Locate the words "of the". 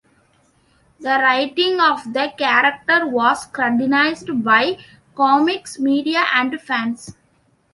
1.79-2.33